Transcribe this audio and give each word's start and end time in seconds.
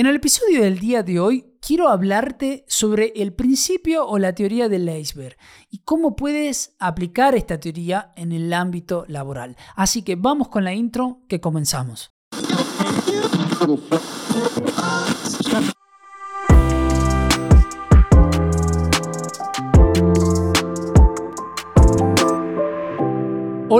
En 0.00 0.06
el 0.06 0.16
episodio 0.16 0.62
del 0.62 0.78
día 0.78 1.02
de 1.02 1.20
hoy 1.20 1.58
quiero 1.60 1.90
hablarte 1.90 2.64
sobre 2.66 3.12
el 3.16 3.34
principio 3.34 4.06
o 4.06 4.18
la 4.18 4.34
teoría 4.34 4.70
del 4.70 4.88
iceberg 4.88 5.36
y 5.68 5.80
cómo 5.80 6.16
puedes 6.16 6.74
aplicar 6.78 7.34
esta 7.34 7.60
teoría 7.60 8.10
en 8.16 8.32
el 8.32 8.50
ámbito 8.54 9.04
laboral. 9.08 9.58
Así 9.76 10.00
que 10.00 10.16
vamos 10.16 10.48
con 10.48 10.64
la 10.64 10.72
intro 10.72 11.20
que 11.28 11.42
comenzamos. 11.42 12.12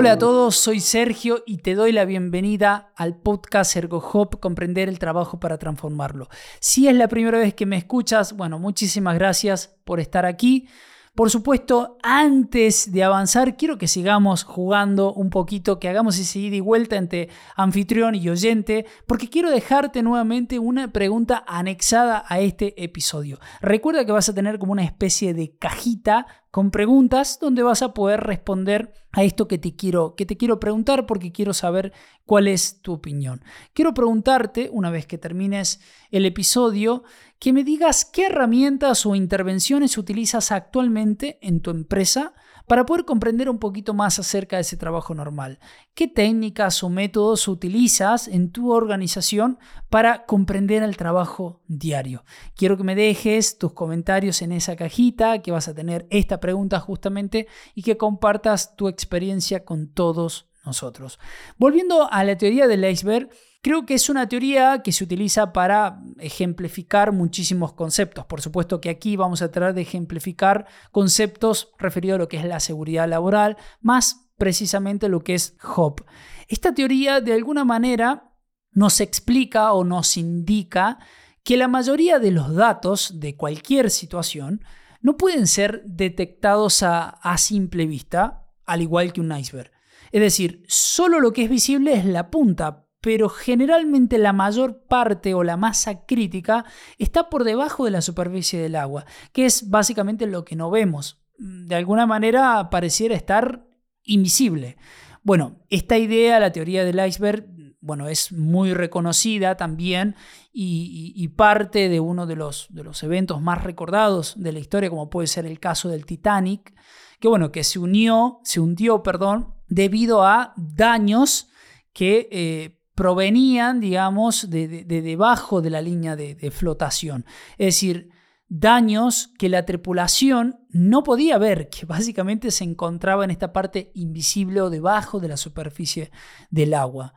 Hola 0.01 0.13
a 0.13 0.17
todos, 0.17 0.55
soy 0.55 0.79
Sergio 0.79 1.43
y 1.45 1.59
te 1.59 1.75
doy 1.75 1.91
la 1.91 2.05
bienvenida 2.05 2.91
al 2.95 3.17
podcast 3.17 3.75
ErgoHop 3.75 4.39
Comprender 4.39 4.89
el 4.89 4.97
trabajo 4.97 5.39
para 5.39 5.59
transformarlo. 5.59 6.27
Si 6.59 6.87
es 6.87 6.95
la 6.95 7.07
primera 7.07 7.37
vez 7.37 7.53
que 7.53 7.67
me 7.67 7.77
escuchas, 7.77 8.35
bueno, 8.35 8.57
muchísimas 8.57 9.13
gracias 9.13 9.77
por 9.85 9.99
estar 9.99 10.25
aquí. 10.25 10.67
Por 11.13 11.29
supuesto, 11.29 11.97
antes 12.01 12.91
de 12.91 13.03
avanzar, 13.03 13.57
quiero 13.57 13.77
que 13.77 13.87
sigamos 13.87 14.43
jugando 14.43 15.13
un 15.13 15.29
poquito, 15.29 15.77
que 15.77 15.89
hagamos 15.89 16.17
ese 16.17 16.39
ida 16.39 16.55
y 16.55 16.61
vuelta 16.61 16.95
entre 16.95 17.29
anfitrión 17.55 18.15
y 18.15 18.27
oyente, 18.27 18.85
porque 19.05 19.29
quiero 19.29 19.51
dejarte 19.51 20.01
nuevamente 20.01 20.57
una 20.57 20.91
pregunta 20.91 21.43
anexada 21.45 22.23
a 22.27 22.39
este 22.39 22.81
episodio. 22.81 23.39
Recuerda 23.59 24.03
que 24.03 24.13
vas 24.13 24.29
a 24.29 24.33
tener 24.33 24.57
como 24.57 24.71
una 24.71 24.83
especie 24.85 25.35
de 25.35 25.55
cajita 25.57 26.25
con 26.49 26.71
preguntas 26.71 27.39
donde 27.41 27.61
vas 27.61 27.81
a 27.81 27.93
poder 27.93 28.21
responder 28.21 28.93
a 29.11 29.23
esto 29.23 29.47
que 29.47 29.57
te 29.57 29.75
quiero 29.75 30.15
que 30.15 30.25
te 30.25 30.37
quiero 30.37 30.59
preguntar 30.59 31.05
porque 31.05 31.31
quiero 31.31 31.53
saber 31.53 31.93
cuál 32.25 32.47
es 32.47 32.81
tu 32.81 32.93
opinión. 32.93 33.43
Quiero 33.73 33.93
preguntarte 33.93 34.69
una 34.71 34.89
vez 34.89 35.05
que 35.05 35.17
termines 35.17 35.81
el 36.11 36.25
episodio 36.25 37.03
que 37.39 37.53
me 37.53 37.63
digas 37.63 38.05
qué 38.05 38.27
herramientas 38.27 39.05
o 39.05 39.15
intervenciones 39.15 39.97
utilizas 39.97 40.51
actualmente 40.51 41.39
en 41.41 41.61
tu 41.61 41.71
empresa 41.71 42.33
para 42.71 42.85
poder 42.85 43.03
comprender 43.03 43.49
un 43.49 43.59
poquito 43.59 43.93
más 43.93 44.17
acerca 44.17 44.55
de 44.55 44.61
ese 44.61 44.77
trabajo 44.77 45.13
normal. 45.13 45.59
¿Qué 45.93 46.07
técnicas 46.07 46.81
o 46.83 46.89
métodos 46.89 47.49
utilizas 47.49 48.29
en 48.29 48.49
tu 48.49 48.71
organización 48.71 49.59
para 49.89 50.25
comprender 50.25 50.81
el 50.81 50.95
trabajo 50.95 51.59
diario? 51.67 52.23
Quiero 52.55 52.77
que 52.77 52.85
me 52.85 52.95
dejes 52.95 53.57
tus 53.57 53.73
comentarios 53.73 54.41
en 54.41 54.53
esa 54.53 54.77
cajita, 54.77 55.41
que 55.41 55.51
vas 55.51 55.67
a 55.67 55.73
tener 55.73 56.07
esta 56.11 56.39
pregunta 56.39 56.79
justamente 56.79 57.45
y 57.75 57.81
que 57.81 57.97
compartas 57.97 58.77
tu 58.77 58.87
experiencia 58.87 59.65
con 59.65 59.89
todos 59.89 60.47
nosotros. 60.63 61.19
Volviendo 61.57 62.09
a 62.09 62.23
la 62.23 62.37
teoría 62.37 62.69
del 62.69 62.89
iceberg, 62.89 63.27
Creo 63.63 63.85
que 63.85 63.93
es 63.93 64.09
una 64.09 64.27
teoría 64.27 64.81
que 64.81 64.91
se 64.91 65.03
utiliza 65.03 65.53
para 65.53 66.01
ejemplificar 66.17 67.11
muchísimos 67.11 67.73
conceptos. 67.73 68.25
Por 68.25 68.41
supuesto 68.41 68.81
que 68.81 68.89
aquí 68.89 69.15
vamos 69.15 69.43
a 69.43 69.51
tratar 69.51 69.75
de 69.75 69.81
ejemplificar 69.81 70.65
conceptos 70.91 71.71
referidos 71.77 72.15
a 72.15 72.19
lo 72.19 72.27
que 72.27 72.37
es 72.37 72.45
la 72.45 72.59
seguridad 72.59 73.07
laboral, 73.07 73.57
más 73.79 74.31
precisamente 74.37 75.09
lo 75.09 75.19
que 75.19 75.35
es 75.35 75.55
HOP. 75.61 76.01
Esta 76.47 76.73
teoría 76.73 77.21
de 77.21 77.33
alguna 77.33 77.63
manera 77.63 78.33
nos 78.71 78.99
explica 78.99 79.73
o 79.73 79.83
nos 79.83 80.17
indica 80.17 80.97
que 81.43 81.57
la 81.57 81.67
mayoría 81.67 82.17
de 82.17 82.31
los 82.31 82.55
datos 82.55 83.19
de 83.19 83.35
cualquier 83.35 83.91
situación 83.91 84.63
no 85.01 85.17
pueden 85.17 85.45
ser 85.45 85.83
detectados 85.85 86.83
a, 86.83 87.37
simple 87.37 87.85
vista, 87.85 88.47
al 88.65 88.81
igual 88.81 89.13
que 89.13 89.21
un 89.21 89.35
iceberg. 89.35 89.71
Es 90.11 90.21
decir, 90.21 90.63
solo 90.67 91.19
lo 91.19 91.31
que 91.31 91.43
es 91.43 91.49
visible 91.49 91.93
es 91.93 92.05
la 92.05 92.29
punta, 92.29 92.87
pero 93.01 93.29
generalmente 93.29 94.19
la 94.19 94.31
mayor 94.31 94.83
parte 94.87 95.33
o 95.33 95.43
la 95.43 95.57
masa 95.57 96.05
crítica 96.05 96.65
está 96.99 97.29
por 97.29 97.43
debajo 97.43 97.83
de 97.85 97.91
la 97.91 98.01
superficie 98.01 98.61
del 98.61 98.75
agua, 98.75 99.05
que 99.33 99.45
es 99.45 99.69
básicamente 99.69 100.27
lo 100.27 100.45
que 100.45 100.55
no 100.55 100.69
vemos. 100.69 101.19
De 101.37 101.75
alguna 101.75 102.05
manera 102.05 102.69
pareciera 102.69 103.15
estar 103.15 103.65
invisible. 104.03 104.77
Bueno, 105.23 105.59
esta 105.69 105.97
idea, 105.97 106.39
la 106.39 106.51
teoría 106.51 106.85
del 106.85 107.05
iceberg, 107.05 107.47
bueno, 107.79 108.07
es 108.07 108.31
muy 108.31 108.75
reconocida 108.75 109.57
también 109.57 110.15
y, 110.53 111.27
parte 111.29 111.89
de 111.89 111.99
uno 111.99 112.27
de 112.27 112.35
los, 112.35 112.67
de 112.69 112.83
los, 112.83 113.01
eventos 113.01 113.41
más 113.41 113.63
recordados 113.63 114.35
de 114.37 114.51
la 114.51 114.59
historia, 114.59 114.91
como 114.91 115.09
puede 115.09 115.27
ser 115.27 115.47
el 115.47 115.59
caso 115.59 115.89
del 115.89 116.05
Titanic, 116.05 116.75
que 117.19 117.27
bueno, 117.27 117.51
que 117.51 117.63
se 117.63 117.79
unió, 117.79 118.39
se 118.43 118.59
hundió, 118.59 119.01
perdón, 119.01 119.55
debido 119.67 120.23
a 120.23 120.53
daños 120.57 121.49
que 121.93 122.29
eh, 122.31 122.80
provenían, 122.95 123.79
digamos, 123.79 124.49
de, 124.49 124.83
debajo 124.85 125.61
de 125.61 125.69
la 125.69 125.81
línea 125.81 126.15
de, 126.15 126.51
flotación. 126.51 127.25
Es 127.57 127.67
decir, 127.67 128.09
daños 128.47 129.31
que 129.39 129.49
la 129.49 129.65
tripulación 129.65 130.59
no 130.69 131.03
podía 131.03 131.37
ver, 131.37 131.69
que 131.69 131.85
básicamente 131.85 132.51
se 132.51 132.63
encontraba 132.63 133.23
en 133.23 133.31
esta 133.31 133.53
parte 133.53 133.91
invisible 133.95 134.61
o 134.61 134.69
debajo 134.69 135.19
de 135.19 135.29
la 135.29 135.37
superficie 135.37 136.11
del 136.49 136.73
agua. 136.73 137.13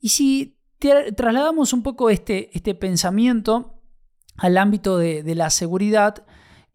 Y 0.00 0.10
si 0.10 0.58
trasladamos 0.78 1.72
un 1.72 1.82
poco 1.82 2.08
este, 2.08 2.56
este 2.56 2.74
pensamiento 2.74 3.82
al 4.36 4.56
ámbito 4.56 4.96
de, 4.96 5.22
de 5.22 5.34
la 5.34 5.50
seguridad, 5.50 6.24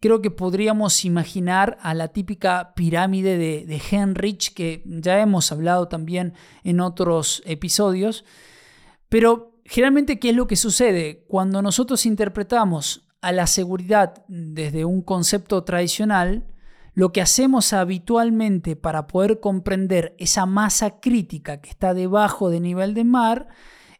creo 0.00 0.22
que 0.22 0.30
podríamos 0.30 1.04
imaginar 1.04 1.78
a 1.80 1.94
la 1.94 2.08
típica 2.08 2.74
pirámide 2.74 3.38
de, 3.38 3.66
de 3.66 3.82
Henrich, 3.90 4.54
que 4.54 4.82
ya 4.86 5.20
hemos 5.20 5.52
hablado 5.52 5.88
también 5.88 6.34
en 6.64 6.80
otros 6.80 7.42
episodios. 7.46 8.24
Pero 9.08 9.60
generalmente, 9.64 10.18
¿qué 10.18 10.30
es 10.30 10.36
lo 10.36 10.46
que 10.46 10.56
sucede? 10.56 11.24
Cuando 11.28 11.62
nosotros 11.62 12.06
interpretamos 12.06 13.06
a 13.20 13.32
la 13.32 13.46
seguridad 13.46 14.24
desde 14.28 14.84
un 14.84 15.02
concepto 15.02 15.64
tradicional, 15.64 16.46
lo 16.96 17.12
que 17.12 17.20
hacemos 17.20 17.74
habitualmente 17.74 18.74
para 18.74 19.06
poder 19.06 19.38
comprender 19.40 20.14
esa 20.18 20.46
masa 20.46 20.98
crítica 20.98 21.60
que 21.60 21.68
está 21.68 21.92
debajo 21.92 22.48
del 22.48 22.62
nivel 22.62 22.94
de 22.94 23.04
mar 23.04 23.48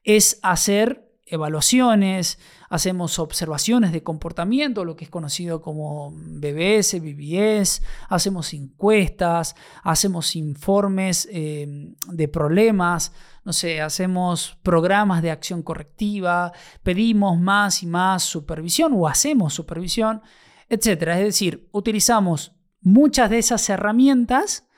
es 0.03 0.39
hacer 0.43 1.06
evaluaciones, 1.27 2.39
hacemos 2.69 3.19
observaciones 3.19 3.93
de 3.93 4.03
comportamiento, 4.03 4.85
lo 4.85 4.95
que 4.95 5.05
es 5.05 5.11
conocido 5.11 5.61
como 5.61 6.13
BBS, 6.13 7.01
BBS, 7.01 7.83
hacemos 8.09 8.55
encuestas, 8.55 9.57
hacemos 9.83 10.37
informes 10.37 11.29
eh, 11.31 11.95
de 12.09 12.29
problemas, 12.29 13.13
no 13.45 13.53
sé, 13.53 13.81
hacemos 13.81 14.57
programas 14.63 15.21
de 15.21 15.33
acción 15.33 15.63
correctiva, 15.63 16.53
pedimos 16.85 17.39
más 17.39 17.83
y 17.83 17.87
más 17.87 18.23
supervisión 18.23 18.93
o 18.95 19.09
hacemos 19.09 19.53
supervisión, 19.53 20.23
etc. 20.69 20.87
Es 20.87 21.25
decir, 21.25 21.69
utilizamos 21.73 22.53
muchas 22.81 23.31
de 23.31 23.39
esas 23.39 23.69
herramientas 23.69 24.69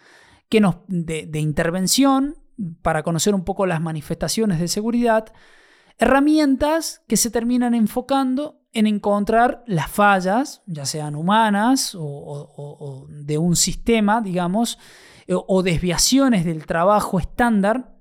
que 0.49 0.61
nos, 0.61 0.77
de 0.89 1.41
intervención 1.41 2.37
para 2.81 3.03
conocer 3.03 3.35
un 3.35 3.45
poco 3.45 3.67
las 3.67 3.83
manifestaciones 3.83 4.59
de 4.59 4.69
seguridad, 4.69 5.33
Herramientas 5.99 7.03
que 7.09 7.17
se 7.17 7.31
terminan 7.31 7.75
enfocando 7.75 8.63
en 8.73 8.87
encontrar 8.87 9.65
las 9.67 9.91
fallas, 9.91 10.63
ya 10.67 10.87
sean 10.87 11.17
humanas 11.17 11.97
o, 11.99 13.07
de 13.11 13.39
un 13.39 13.57
sistema, 13.57 14.21
digamos, 14.21 14.79
eh, 15.27 15.35
o 15.35 15.63
desviaciones 15.63 16.45
del 16.45 16.67
trabajo 16.67 17.19
estándar, 17.19 17.97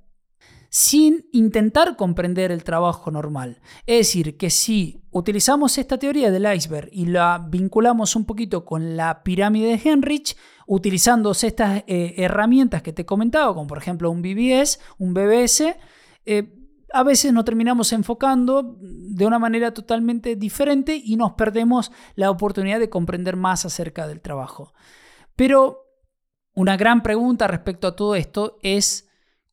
sin 0.69 1.27
intentar 1.31 1.95
comprender 1.95 2.51
el 2.51 2.63
trabajo 2.63 3.09
normal. 3.09 3.61
Es 3.87 4.07
decir, 4.07 4.37
que 4.37 4.49
si 4.49 5.01
utilizamos 5.09 5.77
esta 5.77 5.97
teoría 5.97 6.29
del 6.29 6.53
iceberg 6.53 6.89
y 6.91 7.05
la 7.07 7.43
vinculamos 7.49 8.15
un 8.15 8.25
poquito 8.25 8.63
con 8.65 8.95
la 8.95 9.23
pirámide 9.23 9.75
de 9.75 9.89
Henrich, 9.89 10.37
utilizando 10.67 11.31
estas 11.31 11.83
eh, 11.87 12.13
herramientas 12.17 12.83
que 12.83 12.93
te 12.93 13.05
comentaba, 13.05 13.55
como 13.55 13.65
por 13.65 13.77
ejemplo 13.77 14.11
un 14.11 14.21
BBS, 14.21 14.79
un 14.99 15.13
BBS, 15.13 15.77
eh, 16.25 16.56
a 16.97 17.03
veces 17.03 17.31
nos 17.31 17.45
terminamos 17.45 17.93
enfocando 17.93 18.75
de 18.79 19.27
una 19.27 19.37
manera 19.37 19.71
totalmente 19.71 20.35
diferente 20.35 20.99
y 21.03 21.15
nos 21.15 21.33
perdemos 21.33 21.91
la 22.15 22.31
oportunidad 22.31 22.79
de 22.79 22.89
comprender 22.89 23.35
más 23.35 23.65
acerca 23.65 24.07
del 24.07 24.19
trabajo. 24.19 24.73
Pero 25.35 25.85
una 26.55 26.75
gran 26.75 27.03
pregunta 27.03 27.45
respecto 27.47 27.85
a 27.87 27.95
todo 27.95 28.15
esto 28.15 28.57
es 28.63 29.06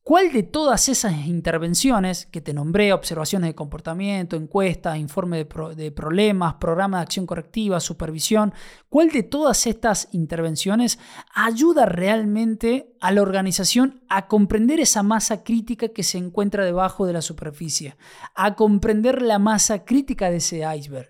¿Cuál 0.07 0.31
de 0.31 0.43
todas 0.43 0.87
esas 0.87 1.25
intervenciones 1.25 2.27
que 2.27 2.39
te 2.39 2.53
nombré, 2.53 2.93
observaciones 2.93 3.49
de 3.49 3.55
comportamiento, 3.55 4.35
encuestas, 4.35 4.99
informe 4.99 5.47
de, 5.47 5.91
problemas, 5.91 6.53
programa 6.59 6.97
de 6.97 7.03
acción 7.05 7.25
correctiva, 7.25 7.79
supervisión, 7.79 8.53
cuál 8.87 9.09
de 9.09 9.23
todas 9.23 9.65
estas 9.65 10.07
intervenciones 10.11 10.99
ayuda 11.33 11.87
realmente 11.87 12.95
a 13.01 13.11
la 13.11 13.23
organización 13.23 14.03
a 14.07 14.27
comprender 14.27 14.79
esa 14.79 15.01
masa 15.01 15.43
crítica 15.43 15.87
que 15.87 16.03
se 16.03 16.19
encuentra 16.19 16.63
debajo 16.63 17.07
de 17.07 17.13
la 17.13 17.23
superficie, 17.23 17.97
a 18.35 18.53
comprender 18.53 19.23
la 19.23 19.39
masa 19.39 19.85
crítica 19.85 20.29
de 20.29 20.37
ese 20.37 20.61
iceberg? 20.77 21.09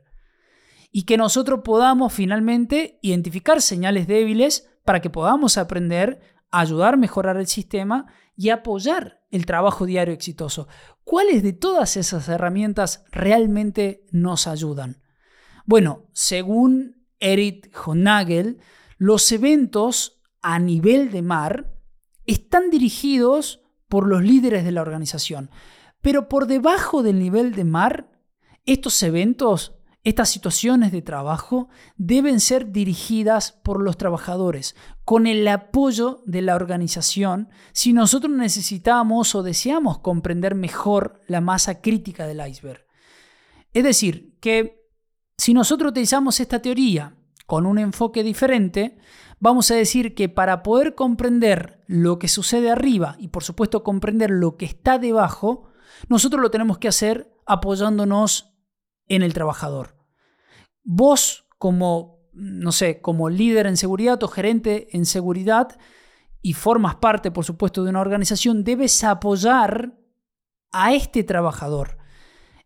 Y 0.93 1.03
que 1.03 1.17
nosotros 1.17 1.59
podamos 1.65 2.13
finalmente 2.13 2.97
identificar 3.01 3.61
señales 3.61 4.07
débiles 4.07 4.69
para 4.85 5.01
que 5.01 5.09
podamos 5.09 5.57
aprender, 5.57 6.21
ayudar 6.49 6.93
a 6.93 6.97
mejorar 6.97 7.35
el 7.35 7.47
sistema 7.47 8.05
y 8.35 8.49
apoyar 8.49 9.21
el 9.31 9.45
trabajo 9.45 9.85
diario 9.85 10.13
exitoso. 10.13 10.67
¿Cuáles 11.03 11.43
de 11.43 11.53
todas 11.53 11.97
esas 11.97 12.27
herramientas 12.29 13.03
realmente 13.11 14.05
nos 14.11 14.47
ayudan? 14.47 15.01
Bueno, 15.65 16.07
según 16.13 17.05
Eric 17.19 17.71
Honagel, 17.87 18.59
los 18.97 19.31
eventos 19.31 20.21
a 20.41 20.59
nivel 20.59 21.11
de 21.11 21.21
mar 21.21 21.75
están 22.25 22.69
dirigidos 22.69 23.61
por 23.87 24.07
los 24.07 24.23
líderes 24.23 24.63
de 24.63 24.71
la 24.71 24.81
organización, 24.81 25.49
pero 26.01 26.27
por 26.27 26.47
debajo 26.47 27.03
del 27.03 27.19
nivel 27.19 27.55
de 27.55 27.63
mar, 27.63 28.11
estos 28.65 29.01
eventos 29.03 29.74
estas 30.05 30.29
situaciones 30.29 30.91
de 30.91 31.01
trabajo 31.01 31.67
deben 31.97 32.39
ser 32.39 32.71
dirigidas 32.71 33.51
por 33.63 33.81
los 33.81 33.97
trabajadores, 33.97 34.75
con 35.03 35.25
el 35.25 35.47
apoyo 35.47 36.21
de 36.25 36.43
la 36.43 36.55
organización, 36.55 37.49
si 37.73 37.91
nosotros 37.91 38.31
necesitamos 38.31 39.33
o 39.33 39.41
deseamos 39.41 39.97
comprender 39.99 40.53
mejor 40.53 41.19
la 41.27 41.41
masa 41.41 41.81
crítica 41.81 42.27
del 42.27 42.47
iceberg. 42.47 42.85
Es 43.73 43.83
decir, 43.83 44.37
que 44.39 44.87
si 45.37 45.55
nosotros 45.55 45.89
utilizamos 45.89 46.39
esta 46.39 46.61
teoría 46.61 47.17
con 47.47 47.65
un 47.65 47.79
enfoque 47.79 48.21
diferente, 48.23 48.99
vamos 49.39 49.71
a 49.71 49.75
decir 49.75 50.13
que 50.13 50.29
para 50.29 50.61
poder 50.61 50.93
comprender 50.93 51.83
lo 51.87 52.19
que 52.19 52.27
sucede 52.27 52.69
arriba 52.69 53.15
y 53.17 53.29
por 53.29 53.43
supuesto 53.43 53.83
comprender 53.83 54.29
lo 54.29 54.55
que 54.55 54.65
está 54.65 54.99
debajo, 54.99 55.63
nosotros 56.09 56.43
lo 56.43 56.51
tenemos 56.51 56.77
que 56.77 56.89
hacer 56.89 57.33
apoyándonos 57.47 58.54
en 59.07 59.23
el 59.23 59.33
trabajador. 59.33 59.95
Vos 60.83 61.47
como, 61.57 62.19
no 62.33 62.71
sé, 62.71 63.01
como 63.01 63.29
líder 63.29 63.67
en 63.67 63.77
seguridad 63.77 64.21
o 64.23 64.27
gerente 64.27 64.95
en 64.95 65.05
seguridad 65.05 65.77
y 66.41 66.53
formas 66.53 66.95
parte, 66.95 67.31
por 67.31 67.45
supuesto, 67.45 67.83
de 67.83 67.89
una 67.89 68.01
organización, 68.01 68.63
debes 68.63 69.03
apoyar 69.03 69.97
a 70.71 70.93
este 70.93 71.23
trabajador. 71.23 71.97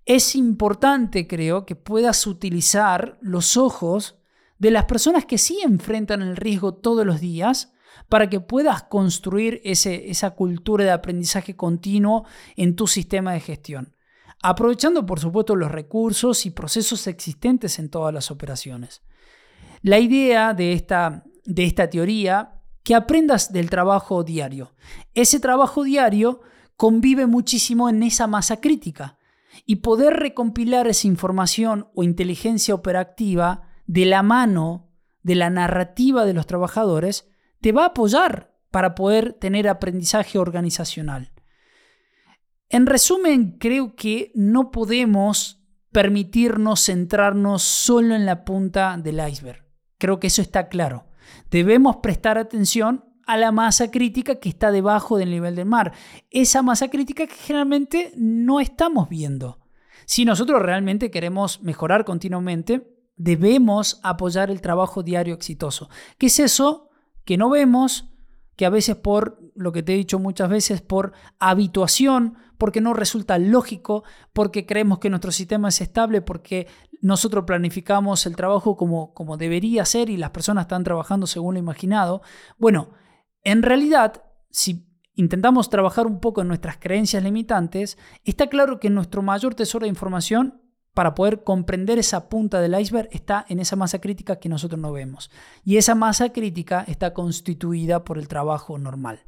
Es 0.05 0.35
importante, 0.35 1.27
creo, 1.27 1.65
que 1.65 1.75
puedas 1.75 2.25
utilizar 2.27 3.17
los 3.21 3.55
ojos 3.55 4.19
de 4.57 4.71
las 4.71 4.85
personas 4.85 5.25
que 5.25 5.37
sí 5.37 5.61
enfrentan 5.63 6.21
el 6.21 6.35
riesgo 6.35 6.73
todos 6.73 7.05
los 7.05 7.21
días 7.21 7.71
para 8.09 8.29
que 8.29 8.39
puedas 8.39 8.83
construir 8.83 9.61
ese, 9.63 10.09
esa 10.09 10.31
cultura 10.31 10.83
de 10.83 10.91
aprendizaje 10.91 11.55
continuo 11.55 12.25
en 12.57 12.75
tu 12.75 12.87
sistema 12.87 13.33
de 13.33 13.39
gestión 13.39 13.95
aprovechando 14.41 15.05
por 15.05 15.19
supuesto 15.19 15.55
los 15.55 15.71
recursos 15.71 16.45
y 16.45 16.51
procesos 16.51 17.07
existentes 17.07 17.79
en 17.79 17.89
todas 17.89 18.13
las 18.13 18.31
operaciones. 18.31 19.01
La 19.81 19.99
idea 19.99 20.53
de 20.53 20.73
esta, 20.73 21.23
de 21.45 21.65
esta 21.65 21.89
teoría, 21.89 22.61
que 22.83 22.95
aprendas 22.95 23.51
del 23.51 23.69
trabajo 23.69 24.23
diario. 24.23 24.73
Ese 25.13 25.39
trabajo 25.39 25.83
diario 25.83 26.41
convive 26.75 27.27
muchísimo 27.27 27.89
en 27.89 28.03
esa 28.03 28.27
masa 28.27 28.61
crítica 28.61 29.17
y 29.65 29.77
poder 29.77 30.13
recompilar 30.13 30.87
esa 30.87 31.07
información 31.07 31.87
o 31.93 32.03
inteligencia 32.03 32.73
operativa 32.73 33.63
de 33.85 34.05
la 34.05 34.23
mano 34.23 34.89
de 35.23 35.35
la 35.35 35.49
narrativa 35.49 36.25
de 36.25 36.33
los 36.33 36.47
trabajadores 36.47 37.29
te 37.61 37.71
va 37.71 37.83
a 37.83 37.87
apoyar 37.87 38.55
para 38.71 38.95
poder 38.95 39.33
tener 39.33 39.67
aprendizaje 39.67 40.37
organizacional. 40.37 41.31
En 42.69 42.85
resumen, 42.85 43.57
creo 43.59 43.95
que 43.95 44.31
no 44.35 44.69
podemos 44.69 45.59
permitirnos 45.91 46.85
centrarnos 46.85 47.63
solo 47.63 48.13
en 48.13 48.27
la 48.27 48.45
punta 48.45 48.95
del 48.97 49.27
iceberg. 49.27 49.65
Creo 49.97 50.19
que 50.19 50.27
eso 50.27 50.43
está 50.43 50.69
claro. 50.69 51.07
Debemos 51.49 51.97
prestar 51.97 52.37
atención 52.37 53.05
a 53.25 53.37
la 53.37 53.51
masa 53.51 53.89
crítica 53.89 54.35
que 54.35 54.49
está 54.49 54.71
debajo 54.71 55.17
del 55.17 55.31
nivel 55.31 55.55
del 55.55 55.65
mar. 55.65 55.93
Esa 56.29 56.61
masa 56.61 56.89
crítica 56.89 57.25
que 57.25 57.35
generalmente 57.35 58.11
no 58.15 58.59
estamos 58.59 59.09
viendo. 59.09 59.59
Si 60.05 60.23
nosotros 60.25 60.61
realmente 60.61 61.11
queremos 61.11 61.61
mejorar 61.63 62.05
continuamente, 62.05 62.87
debemos 63.15 63.99
apoyar 64.03 64.51
el 64.51 64.61
trabajo 64.61 65.03
diario 65.03 65.33
exitoso. 65.33 65.89
¿Qué 66.17 66.27
es 66.27 66.39
eso 66.39 66.89
que 67.25 67.37
no 67.37 67.49
vemos? 67.49 68.11
Que 68.59 68.65
a 68.65 68.69
veces 68.69 68.97
por, 68.97 69.39
lo 69.55 69.71
que 69.71 69.83
te 69.83 69.93
he 69.93 69.95
dicho 69.95 70.19
muchas 70.19 70.49
veces, 70.49 70.81
por 70.81 71.13
habituación, 71.39 72.35
porque 72.57 72.81
no 72.81 72.93
resulta 72.93 73.37
lógico, 73.37 74.03
porque 74.33 74.65
creemos 74.65 74.99
que 74.99 75.09
nuestro 75.09 75.31
sistema 75.31 75.69
es 75.69 75.79
estable, 75.79 76.21
porque 76.21 76.67
nosotros 77.01 77.45
planificamos 77.45 78.25
el 78.25 78.35
trabajo 78.35 78.75
como, 78.75 79.13
como 79.13 79.37
debería 79.37 79.85
ser 79.85 80.09
y 80.09 80.17
las 80.17 80.31
personas 80.31 80.63
están 80.63 80.83
trabajando 80.83 81.25
según 81.25 81.53
lo 81.53 81.59
imaginado. 81.61 82.21
Bueno, 82.57 82.89
en 83.45 83.63
realidad, 83.63 84.25
si 84.49 84.85
intentamos 85.13 85.69
trabajar 85.69 86.05
un 86.05 86.19
poco 86.19 86.41
en 86.41 86.49
nuestras 86.49 86.79
creencias 86.79 87.23
limitantes, 87.23 87.97
está 88.25 88.47
claro 88.47 88.77
que 88.81 88.89
nuestro 88.89 89.21
mayor 89.21 89.55
tesoro 89.55 89.85
de 89.85 89.89
información 89.89 90.58
para 90.93 91.15
poder 91.15 91.43
comprender 91.43 91.99
esa 91.99 92.29
punta 92.29 92.59
del 92.61 92.79
iceberg 92.79 93.09
está 93.11 93.45
en 93.49 93.59
esa 93.59 93.75
masa 93.75 93.99
crítica 93.99 94.39
que 94.39 94.49
nosotros 94.49 94.79
no 94.79 94.91
vemos. 94.91 95.31
Y 95.63 95.77
esa 95.77 95.95
masa 95.95 96.29
crítica 96.33 96.83
está 96.87 97.13
constituida 97.13 98.03
por 98.03 98.17
el 98.17 98.27
trabajo 98.27 98.77
normal. 98.77 99.21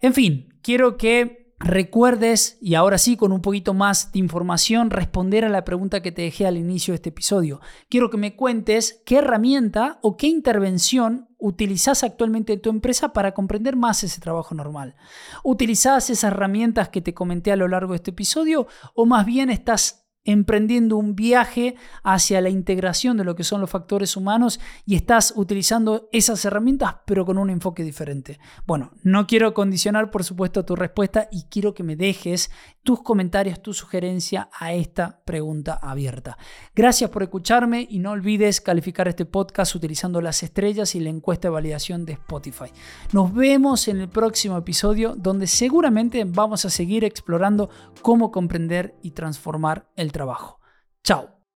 En 0.00 0.12
fin, 0.12 0.54
quiero 0.62 0.96
que 0.96 1.44
recuerdes, 1.58 2.58
y 2.60 2.74
ahora 2.74 2.98
sí 2.98 3.16
con 3.16 3.32
un 3.32 3.40
poquito 3.40 3.72
más 3.72 4.12
de 4.12 4.18
información, 4.18 4.90
responder 4.90 5.44
a 5.44 5.48
la 5.48 5.64
pregunta 5.64 6.02
que 6.02 6.12
te 6.12 6.22
dejé 6.22 6.46
al 6.46 6.58
inicio 6.58 6.92
de 6.92 6.96
este 6.96 7.08
episodio. 7.08 7.60
Quiero 7.88 8.10
que 8.10 8.18
me 8.18 8.36
cuentes 8.36 9.02
qué 9.06 9.18
herramienta 9.18 9.98
o 10.02 10.16
qué 10.16 10.26
intervención 10.26 11.28
utilizas 11.38 12.04
actualmente 12.04 12.54
en 12.54 12.60
tu 12.60 12.70
empresa 12.70 13.12
para 13.12 13.32
comprender 13.32 13.76
más 13.76 14.04
ese 14.04 14.20
trabajo 14.20 14.54
normal. 14.54 14.96
¿Utilizas 15.42 16.10
esas 16.10 16.32
herramientas 16.32 16.88
que 16.88 17.00
te 17.00 17.14
comenté 17.14 17.52
a 17.52 17.56
lo 17.56 17.68
largo 17.68 17.92
de 17.92 17.96
este 17.96 18.10
episodio 18.10 18.66
o 18.94 19.06
más 19.06 19.24
bien 19.24 19.50
estás 19.50 20.03
emprendiendo 20.24 20.96
un 20.96 21.14
viaje 21.14 21.76
hacia 22.02 22.40
la 22.40 22.48
integración 22.48 23.16
de 23.16 23.24
lo 23.24 23.34
que 23.36 23.44
son 23.44 23.60
los 23.60 23.70
factores 23.70 24.16
humanos 24.16 24.60
y 24.86 24.96
estás 24.96 25.34
utilizando 25.36 26.08
esas 26.12 26.44
herramientas 26.44 26.96
pero 27.04 27.24
con 27.26 27.38
un 27.38 27.50
enfoque 27.50 27.82
diferente. 27.82 28.38
Bueno, 28.66 28.92
no 29.02 29.26
quiero 29.26 29.54
condicionar 29.54 30.10
por 30.10 30.24
supuesto 30.24 30.64
tu 30.64 30.76
respuesta 30.76 31.28
y 31.30 31.44
quiero 31.44 31.74
que 31.74 31.82
me 31.82 31.96
dejes 31.96 32.50
tus 32.82 33.02
comentarios, 33.02 33.62
tu 33.62 33.72
sugerencia 33.72 34.48
a 34.58 34.72
esta 34.72 35.22
pregunta 35.24 35.78
abierta. 35.80 36.36
Gracias 36.74 37.10
por 37.10 37.22
escucharme 37.22 37.86
y 37.88 37.98
no 37.98 38.10
olvides 38.10 38.60
calificar 38.60 39.08
este 39.08 39.24
podcast 39.24 39.74
utilizando 39.74 40.20
las 40.20 40.42
estrellas 40.42 40.94
y 40.94 41.00
la 41.00 41.10
encuesta 41.10 41.48
de 41.48 41.52
validación 41.52 42.04
de 42.04 42.12
Spotify. 42.14 42.70
Nos 43.12 43.34
vemos 43.34 43.88
en 43.88 44.00
el 44.00 44.08
próximo 44.08 44.56
episodio 44.56 45.14
donde 45.16 45.46
seguramente 45.46 46.24
vamos 46.26 46.64
a 46.64 46.70
seguir 46.70 47.04
explorando 47.04 47.70
cómo 48.02 48.30
comprender 48.30 48.94
y 49.02 49.12
transformar 49.12 49.88
el 49.96 50.12
trabajo. 50.14 50.60
Chao. 51.02 51.33